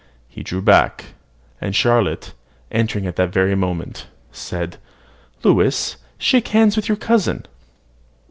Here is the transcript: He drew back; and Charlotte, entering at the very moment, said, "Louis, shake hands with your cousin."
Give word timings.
He 0.27 0.41
drew 0.41 0.63
back; 0.63 1.13
and 1.61 1.75
Charlotte, 1.75 2.33
entering 2.71 3.05
at 3.05 3.17
the 3.17 3.27
very 3.27 3.53
moment, 3.53 4.07
said, 4.31 4.77
"Louis, 5.43 5.95
shake 6.17 6.47
hands 6.47 6.75
with 6.75 6.89
your 6.89 6.97
cousin." 6.97 7.45